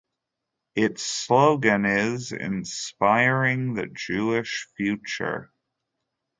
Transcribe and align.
Its 0.73 1.03
slogan 1.03 1.85
is 1.85 2.31
"Inspiring 2.31 3.75
the 3.75 3.85
Jewish 3.85 4.67
Future". 4.75 5.53